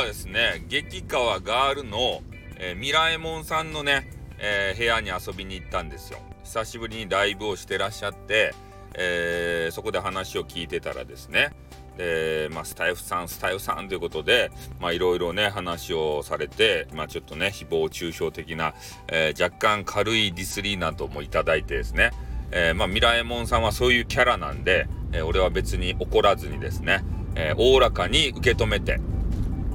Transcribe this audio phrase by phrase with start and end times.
[0.00, 2.22] はですね、激川ガールの、
[2.56, 6.18] えー、ミラエモンさんのね、えー、部屋に遊びに行ったんですよ。
[6.42, 8.54] 久しぶりにライブをしてらっしゃって、
[8.94, 11.52] えー、そこで話を聞いてたらですね、
[11.98, 14.50] え、まあ、スタイフさん、スタイフさんということで、
[14.90, 18.72] いろいろね、話をされて、まあ、ちょっとね、誹謗中傷的な、
[19.08, 22.12] えー、若干軽いディスリーなどもいただいてですね、
[22.52, 27.04] えー、まあ、ミラエモンさんはそういうキャラなんで、え俺は別に怒らずにですね、
[27.34, 28.98] えおおらかに受け止めて、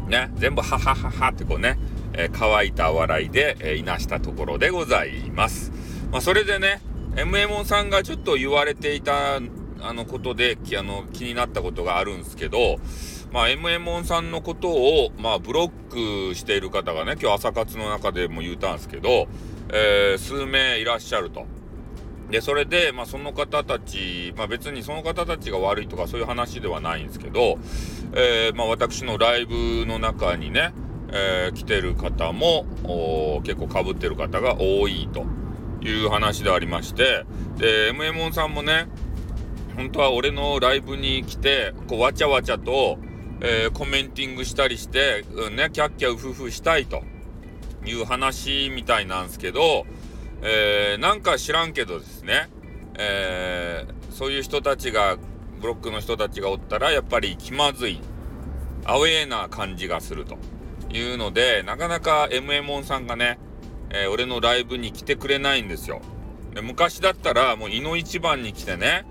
[0.08, 1.78] ね、全部ハハハハってこうね、
[2.14, 5.72] え乾いた笑いで、えいなしたところでございます。
[6.12, 6.82] まあ、それでね、
[7.16, 9.40] MMO さんがちょっと言われていた
[9.82, 12.78] あのことであの気になったことがあるんですけど、
[13.32, 19.28] まあ、MMO さんのことを、まあ、ブロックしている方がね今日朝活の中でも言うたんですけど、
[19.70, 21.46] えー、数名いらっしゃると。
[22.30, 27.60] でそれで、まあ、その方たち、まあ、別にその方たちが悪いとかそういう話ではないんですけど、
[28.14, 30.74] えー、まあ、私のライブの中にね、
[31.10, 32.66] えー、来てる方も
[33.44, 35.26] 結構かぶってる方が多いと
[35.86, 37.26] いう話でありまして
[37.58, 38.88] で MMO さんもね
[39.76, 42.98] 本当は俺のライブに来てこうわちゃわちゃと、
[43.42, 47.04] えー、コメンティングしたりして、うんね、キャッキャウフフしたいと
[47.86, 49.86] いう話みたいなんですけど、
[50.42, 52.50] えー、なんか知らんけどですね、
[52.98, 55.18] えー、そういう人たちが
[55.62, 58.02] ブロックの人たちがおったらやっぱり気まずい
[58.86, 60.38] アウェーな感じがすると
[60.92, 63.40] いうのでなかなか MMO さんがね、
[63.90, 66.02] えー、俺のライブに来てくれないんですよ。
[66.54, 69.06] で昔だったらもういの一番に来てね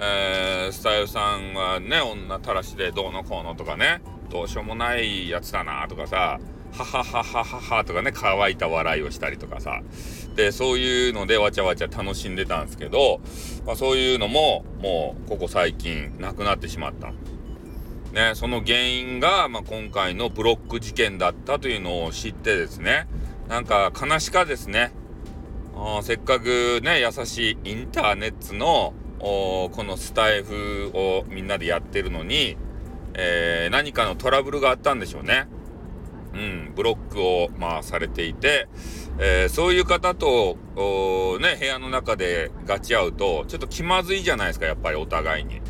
[0.00, 6.38] えー、スタイルさんはね、女たらしでどうのこうのとかね、どうしようもないやつだなとかさ、
[6.84, 9.82] ははははははとかね、乾いた笑いをしたりとかさ、
[10.36, 13.20] で、そういうのでわちゃわちゃ楽しんでたんですけど、
[13.66, 17.12] まあ、そういうのも、もう、ここ最近、なくなってしまった。
[18.12, 23.06] ね、その原因が、まあ、今回のブロック事件だったというのを知ってですね、
[23.48, 24.92] なんか悲しかですね。
[26.02, 32.56] せっかくね、優しいインターネットのこのスタイフをみんなでやってるのに、
[33.14, 35.46] えー、何かのトラブルがあったんでしょうね。
[36.38, 38.68] うん、ブロックを、まあ、されていて、
[39.18, 40.56] えー、そういう方と、
[41.40, 45.60] ね、部屋の中でガチ合うと、ちょっと気まずいじゃないですか、やっぱりお互いに。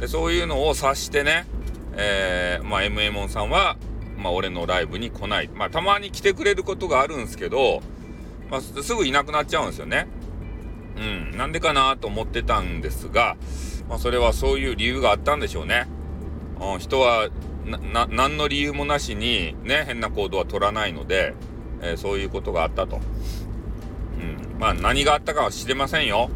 [0.00, 1.46] で、そういうのを察してね、
[1.92, 3.76] えー、まあ、MMO さんは、
[4.16, 5.48] まあ、俺のライブに来ない。
[5.48, 7.82] まあ、たまに来てくれることがあるんですけど、
[8.50, 10.08] まあ、すぐいなくなっちゃうんですよね。
[10.96, 11.00] う
[11.34, 13.36] ん、なんでかなと思ってたんですが、
[13.88, 15.86] まあ、それはそういう理由があったんでしょうね。
[16.60, 17.28] うん、人は
[17.70, 21.34] な何の理由もなしにね変な行動は取らないので、
[21.82, 22.96] えー、そういうことがあったと。
[22.96, 26.30] うん、まあ何があったかは知れませんよ。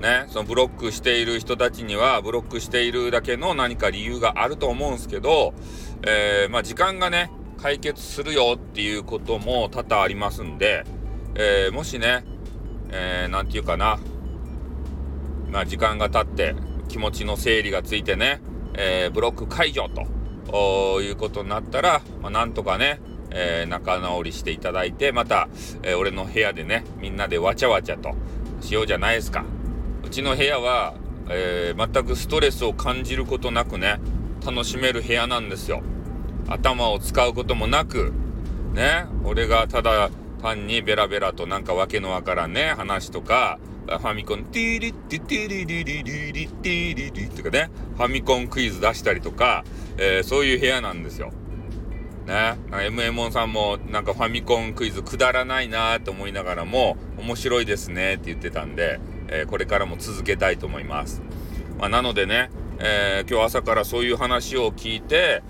[0.00, 5.54] ね、そのブロックしている人たちにはブロックしているだけの何か理由があると思うんですけど、
[6.04, 10.84] えー、まあ、時間がね解決するよっていうことも多々ありますんで、
[11.36, 12.24] えー、もしね
[12.92, 13.98] えー、て言うかな、
[15.50, 16.54] まあ、時間が経って
[16.88, 18.42] 気持ちの整理がついてね、
[18.74, 20.06] えー、ブロック解除と
[21.02, 25.48] いうことになったら、まあ、なんとかね、えー、仲直りしていただいてまた、
[25.82, 28.14] えー、俺の部屋でねみんなでわちゃわちゃと
[28.60, 29.44] しようじゃないですか。
[30.04, 30.94] うちの部屋は、
[31.28, 33.98] えー、全くストレスを感じることなくね
[34.44, 35.82] 楽しめる部屋なんですよ。
[36.48, 38.12] 頭を使うこともなく
[38.74, 40.10] ね俺がただ
[40.42, 49.64] 単にベラベラとなんかわけのわからんね、話とか、ファミコン、ティリッティリリリリリティリリとかね、ファミコンクイズ出したりとか、
[49.96, 51.32] えー、そういう部屋なんですよ。
[52.26, 61.22] ね、MMO さんもなんかファミコンクイズくだらないなと思いながらも面白いですねって言ってたんで、えー、これからも続けたいと思います。
[61.78, 65.42] まあ、なのでね、えー、今日朝からそういう話を聞いて、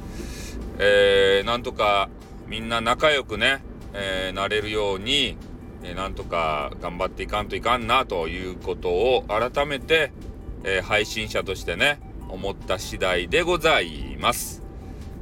[0.78, 2.09] えー、なんとか
[2.47, 5.37] みんな仲良くね、えー、なれるように、
[5.84, 10.12] え、なんとか頑張っていかんといかんなということを改めて、
[10.65, 14.62] えー、配信者としてね思った次第でございます。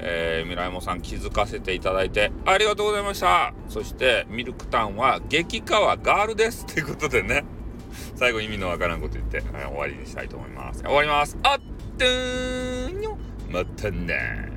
[0.02, 3.52] えー、ミライモさん気づかせていただいてありがとうございました。
[3.68, 7.44] そしてミルクタンは激川ガールですということでね
[8.16, 10.82] 最後意味のわからんこと言って、はい、終わりにしたいと思います。
[10.82, 11.36] 終わります。
[11.42, 11.60] あっ
[11.98, 13.18] とーんよ。
[13.50, 14.49] またね